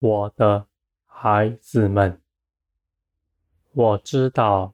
[0.00, 0.66] 我的
[1.04, 2.18] 孩子们，
[3.72, 4.72] 我知道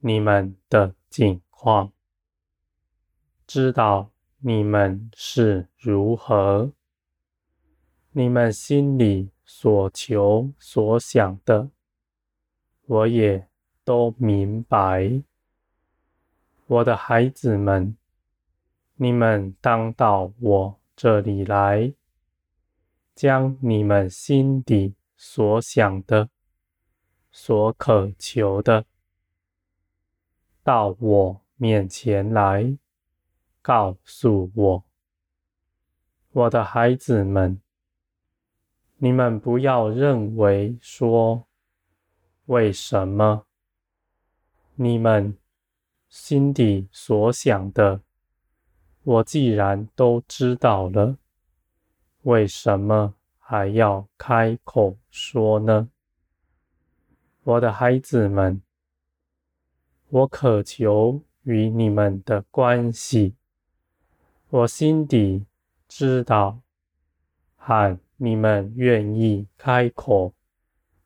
[0.00, 1.90] 你们的境况，
[3.46, 4.10] 知道
[4.40, 6.72] 你们是如何，
[8.12, 11.70] 你们心里所求所想的，
[12.84, 13.48] 我也
[13.84, 15.22] 都明白。
[16.66, 17.96] 我的孩子们，
[18.96, 21.94] 你们当到我这里来。
[23.18, 26.30] 将你们心底所想的、
[27.32, 28.84] 所渴求的，
[30.62, 32.78] 到我面前来，
[33.60, 34.84] 告诉我，
[36.30, 37.60] 我的孩子们，
[38.98, 41.48] 你们不要认为说，
[42.46, 43.46] 为什么
[44.76, 45.36] 你们
[46.08, 48.00] 心底所想的，
[49.02, 51.18] 我既然都知道了。
[52.28, 55.88] 为什么还要开口说呢？
[57.42, 58.60] 我的孩子们，
[60.10, 63.34] 我渴求与你们的关系，
[64.50, 65.46] 我心底
[65.88, 66.60] 知道，
[67.56, 70.34] 和你们愿意开口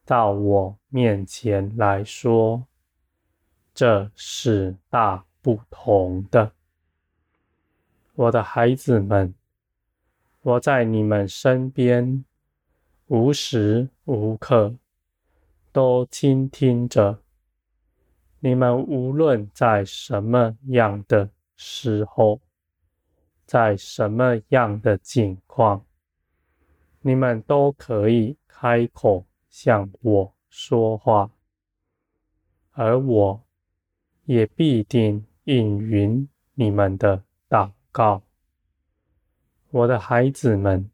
[0.05, 2.67] 到我面前来说，
[3.73, 6.51] 这是大不同的。
[8.17, 9.33] 我的孩子们。
[10.45, 12.25] 我在你们身边，
[13.07, 14.75] 无时无刻
[15.71, 17.23] 都倾听着。
[18.41, 22.41] 你们无论在什么样的时候，
[23.47, 25.87] 在什么样的境况，
[27.03, 31.31] 你们都可以开口向我说话，
[32.73, 33.45] 而我
[34.25, 38.23] 也必定应允你们的祷告。
[39.73, 40.91] 我的孩子们，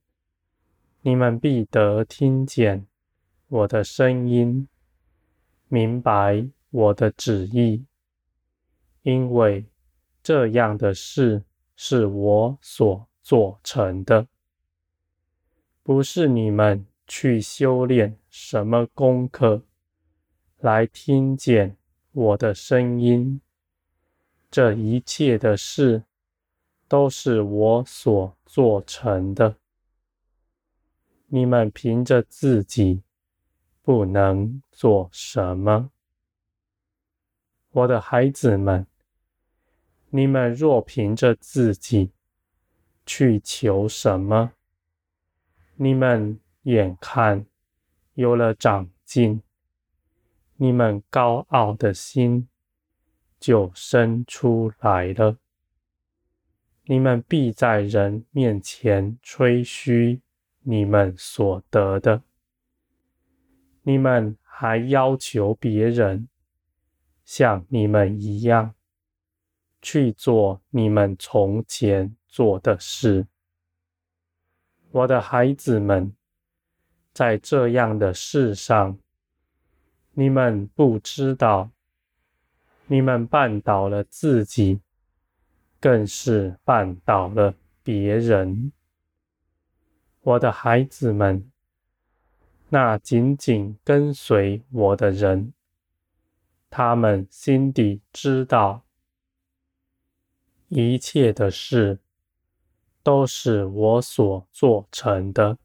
[1.00, 2.86] 你们必得听见
[3.48, 4.68] 我的声音，
[5.66, 7.84] 明白我的旨意，
[9.02, 9.66] 因为
[10.22, 11.42] 这样的事
[11.74, 14.28] 是我所做成的，
[15.82, 19.64] 不是你们去修炼什么功课
[20.58, 21.76] 来听见
[22.12, 23.40] 我的声音，
[24.48, 26.04] 这一切的事。
[26.90, 29.56] 都是我所做成的。
[31.26, 33.02] 你们凭着自己
[33.82, 35.90] 不能做什么，
[37.70, 38.86] 我的孩子们。
[40.08, 42.12] 你们若凭着自己
[43.04, 44.52] 去求什么，
[45.76, 47.44] 你们眼看
[48.14, 49.42] 有了长进，
[50.56, 52.48] 你们高傲的心
[53.38, 55.36] 就生出来了。
[56.90, 60.22] 你们必在人面前吹嘘
[60.62, 62.22] 你们所得的，
[63.82, 66.30] 你们还要求别人
[67.26, 68.74] 像你们一样
[69.82, 73.26] 去做你们从前做的事。
[74.90, 76.16] 我的孩子们，
[77.12, 78.98] 在这样的事上，
[80.12, 81.70] 你们不知道，
[82.86, 84.80] 你们绊倒了自己。
[85.80, 88.72] 更是绊倒了别人，
[90.20, 91.50] 我的孩子们，
[92.68, 95.52] 那紧紧跟随我的人，
[96.68, 98.84] 他们心底知道，
[100.68, 102.00] 一切的事
[103.04, 105.58] 都是我所做成的，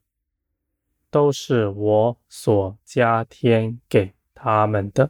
[1.09, 5.09] 都是我所加添给他们的，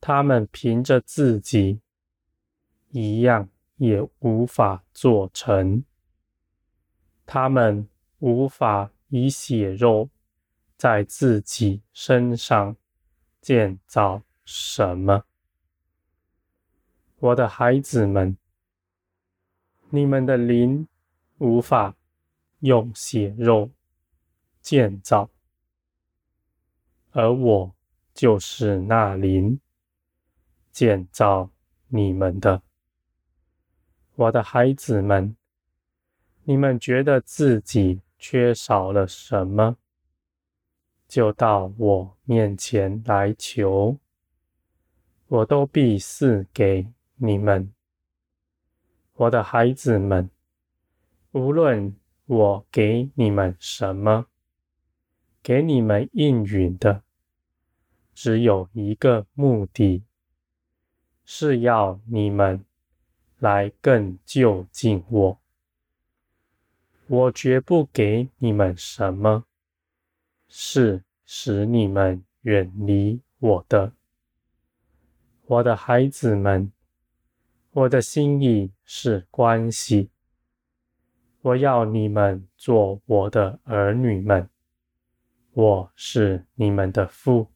[0.00, 1.80] 他们凭着自己。
[2.92, 5.82] 一样也无法做成，
[7.24, 10.10] 他们无法以血肉
[10.76, 12.76] 在自己身上
[13.40, 15.24] 建造什么。
[17.18, 18.36] 我的孩子们，
[19.88, 20.86] 你们的灵
[21.38, 21.96] 无法
[22.58, 23.70] 用血肉
[24.60, 25.30] 建造，
[27.12, 27.74] 而我
[28.12, 29.58] 就是那灵
[30.70, 31.50] 建造
[31.88, 32.62] 你们的。
[34.22, 35.34] 我的孩子们，
[36.44, 39.76] 你们觉得自己缺少了什么，
[41.08, 43.98] 就到我面前来求，
[45.26, 46.86] 我都必赐给
[47.16, 47.72] 你们。
[49.14, 50.30] 我的孩子们，
[51.32, 51.92] 无论
[52.26, 54.26] 我给你们什么，
[55.42, 57.02] 给你们应允的，
[58.14, 60.04] 只有一个目的，
[61.24, 62.64] 是要你们。
[63.42, 65.40] 来更就近我，
[67.08, 69.46] 我绝不给你们什么，
[70.46, 73.94] 是使你们远离我的。
[75.46, 76.70] 我的孩子们，
[77.72, 80.10] 我的心意是关系。
[81.40, 84.48] 我要你们做我的儿女们，
[85.52, 87.48] 我是你们的父。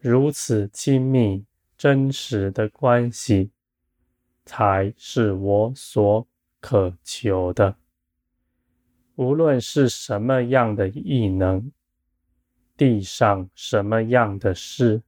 [0.00, 1.46] 如此亲密
[1.76, 3.52] 真实的关系，
[4.48, 6.26] 才是我所
[6.58, 7.76] 渴求的。
[9.16, 11.70] 无论是什么样的异能，
[12.74, 15.02] 地上什么样的事，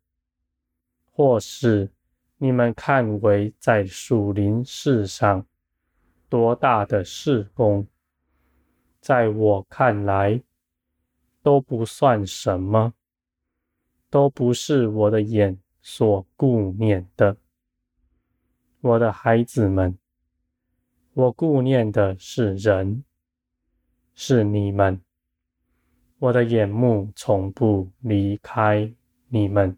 [1.11, 1.91] 或是
[2.37, 5.47] 你们看为在属灵世上，
[6.29, 7.87] 多大的事功，
[9.01, 10.43] 在我看来
[11.43, 12.93] 都不算什么，
[14.11, 17.35] 都不是我的眼所顾念的。
[18.83, 19.99] 我的孩子们，
[21.13, 23.05] 我顾念的是人，
[24.15, 25.03] 是你们。
[26.19, 28.91] 我的眼目从不离开
[29.29, 29.77] 你们。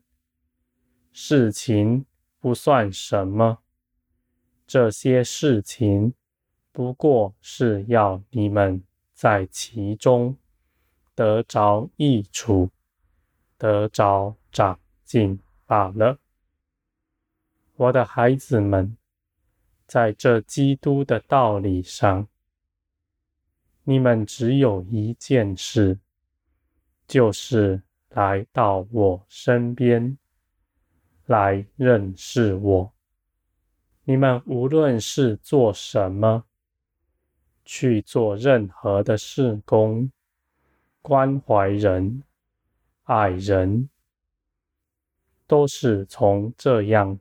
[1.13, 2.07] 事情
[2.39, 3.59] 不算什么，
[4.69, 6.15] 这些事情。
[6.71, 8.83] 不过是要你们
[9.13, 10.37] 在其中
[11.15, 12.71] 得着益处，
[13.59, 16.22] 得着长进罢了。
[17.83, 18.97] 我的孩子们，
[19.89, 22.29] 在这基督的道理上，
[23.83, 25.99] 你们只有一件事，
[27.09, 30.17] 就是来到我身边，
[31.27, 32.93] 来认识我。
[34.05, 36.45] 你们无论是做什么，
[37.65, 40.09] 去做任何的事工，
[41.01, 42.23] 关怀人、
[43.03, 43.89] 爱人，
[45.49, 47.19] 都是从这样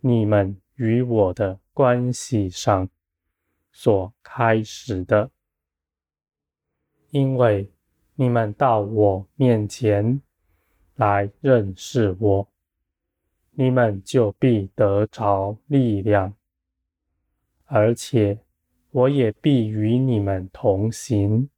[0.00, 2.88] 你们与我的关系上
[3.72, 5.30] 所开始的。
[7.10, 7.70] 因为
[8.14, 10.20] 你们到我面前
[10.96, 12.48] 来认识我，
[13.52, 16.34] 你们就必得着力量，
[17.64, 18.40] 而且。
[18.90, 21.50] 我也必与你们同行，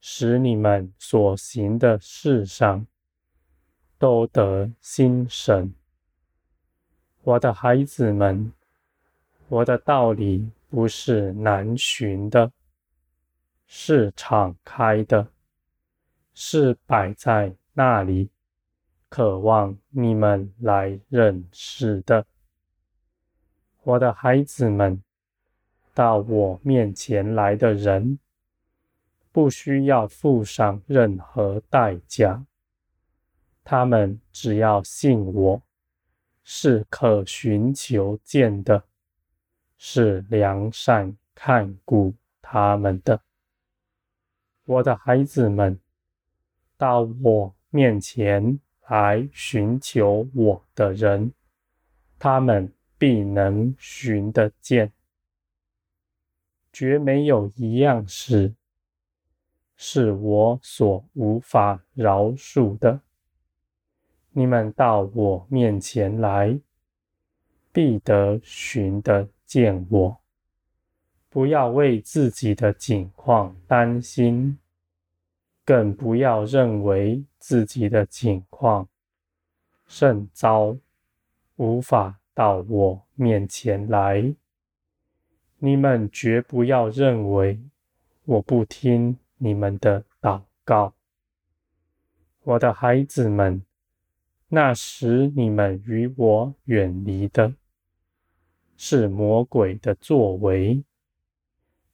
[0.00, 2.84] 使你们所行的事上
[3.96, 5.72] 都得心神。
[7.24, 8.52] 我的孩子们，
[9.48, 12.50] 我的道理不是难寻的，
[13.66, 15.28] 是敞开的，
[16.34, 18.28] 是摆在那里，
[19.08, 22.26] 渴望你们来认识的。
[23.82, 25.02] 我的孩子们。
[25.94, 28.18] 到我面前来的人，
[29.30, 32.46] 不需要付上任何代价。
[33.62, 35.60] 他们只要信我，
[36.44, 38.84] 是可寻求见的，
[39.78, 43.22] 是良善看顾他们的。
[44.64, 45.80] 我的孩子们，
[46.76, 48.58] 到我面前
[48.88, 51.32] 来寻求我的人，
[52.18, 54.92] 他们必能寻得见。
[56.72, 58.54] 绝没有一样事
[59.76, 63.00] 是我所无法饶恕的。
[64.34, 66.58] 你们到我面前来，
[67.70, 70.18] 必得寻得见我。
[71.28, 74.58] 不要为自己的境况担心，
[75.66, 78.88] 更不要认为自己的境况
[79.86, 80.76] 甚糟，
[81.56, 84.34] 无法到我面前来。
[85.58, 87.60] 你们绝不要认为
[88.24, 90.94] 我不听你们的祷告，
[92.44, 93.62] 我的孩子们。
[94.54, 97.54] 那时你们与我远离的，
[98.76, 100.84] 是魔鬼的作为。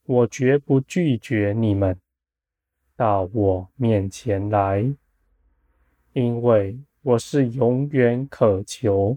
[0.03, 1.97] 我绝不拒绝你们
[2.97, 4.93] 到我面前来，
[6.15, 9.17] 因为我是永远渴求、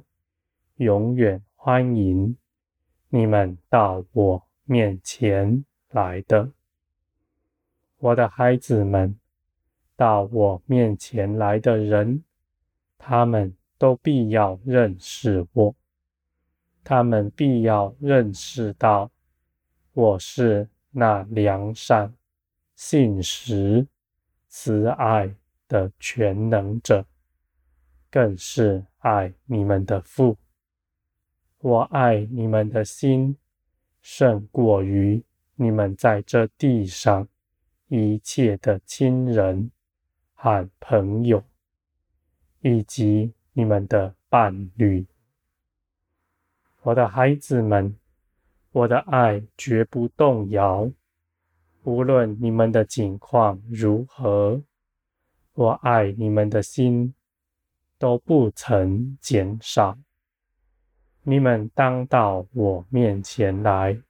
[0.75, 2.37] 永远欢迎。
[3.09, 6.51] 你们到我面前来的，
[7.97, 9.17] 我的孩子们，
[9.95, 12.23] 到我面前来的人，
[13.03, 15.75] 他们都必要认识我，
[16.83, 19.09] 他们必要认识到
[19.93, 22.13] 我是那良善、
[22.75, 23.87] 信实、
[24.47, 25.35] 慈爱
[25.67, 27.03] 的全能者，
[28.11, 30.37] 更是爱你们的父。
[31.57, 33.35] 我爱你们的心，
[33.99, 35.23] 胜过于
[35.55, 37.27] 你们在这地上
[37.87, 39.71] 一切的亲人
[40.35, 41.43] 和朋友，
[42.61, 45.05] 以及你们的伴侣。
[46.83, 47.95] 我的孩子们，
[48.71, 50.91] 我的爱绝不动摇，
[51.83, 54.61] 无论你们的境况如何，
[55.53, 57.13] 我爱你们的心
[57.97, 59.97] 都不曾减少。
[61.23, 64.01] 你们当到我面前来，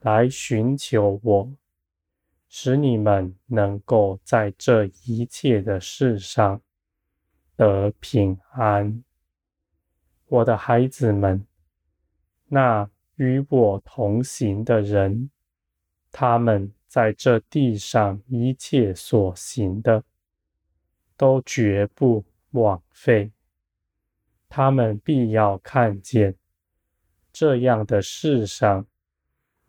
[0.00, 1.50] 来寻求我，
[2.48, 6.60] 使你们能够在这一切的事上
[7.60, 9.04] 得平安。
[10.28, 11.46] 我的孩子们，
[12.46, 15.28] 那与我同行的人，
[16.10, 20.02] 他们在这地上一切所行的，
[21.18, 23.30] 都绝不枉费。
[24.48, 26.34] 他们必要看见，
[27.30, 28.86] 这样的世上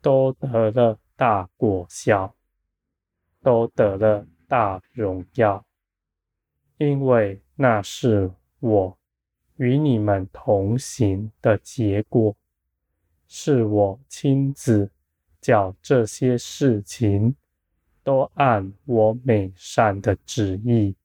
[0.00, 2.34] 都得了大果效，
[3.42, 5.66] 都得了大荣耀，
[6.78, 8.98] 因为那是我
[9.56, 12.34] 与你们同行的结果，
[13.28, 14.90] 是我亲自
[15.40, 17.34] 叫这些事情
[18.02, 20.96] 都按我美善的旨意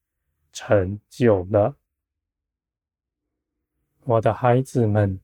[0.51, 1.75] 成就了。
[4.03, 5.19] 我的孩子们，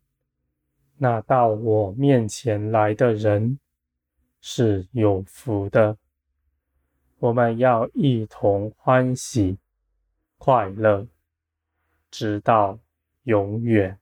[0.97, 3.57] 那到我面前来的人
[4.41, 5.97] 是有福的。
[7.19, 9.57] 我们要一同欢喜
[10.45, 11.07] 快乐，
[12.11, 12.77] 直到
[13.23, 13.97] 永远。